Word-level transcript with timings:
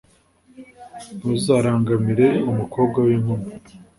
Ntuzarangamire 1.17 2.27
umukobwa 2.51 2.97
w’inkumi, 3.07 3.49